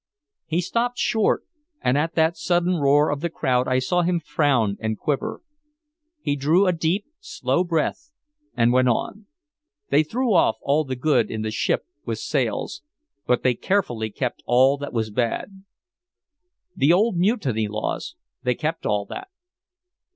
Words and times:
'"He 0.47 0.61
stopped 0.61 0.97
short, 0.97 1.43
and 1.79 1.95
at 1.95 2.15
the 2.15 2.31
sudden 2.33 2.77
roar 2.77 3.11
of 3.11 3.21
the 3.21 3.29
crowd 3.29 3.67
I 3.67 3.77
saw 3.77 4.01
him 4.01 4.19
frown 4.19 4.75
and 4.79 4.97
quiver. 4.97 5.41
He 6.21 6.35
drew 6.35 6.65
a 6.65 6.73
deep, 6.73 7.05
slow 7.19 7.63
breath 7.63 8.09
and 8.57 8.73
went 8.73 8.87
on: 8.87 9.27
"They 9.89 10.01
threw 10.01 10.33
off 10.33 10.55
all 10.63 10.85
the 10.85 10.95
good 10.95 11.29
in 11.29 11.43
the 11.43 11.51
ship 11.51 11.85
with 12.03 12.17
sails 12.17 12.81
but 13.27 13.43
they 13.43 13.53
carefully 13.53 14.09
kept 14.09 14.41
all 14.47 14.75
that 14.77 14.91
was 14.91 15.11
bad. 15.11 15.65
The 16.75 16.91
old 16.91 17.15
mutiny 17.15 17.67
laws 17.67 18.15
they 18.41 18.55
kept 18.55 18.87
all 18.87 19.05
that. 19.05 19.27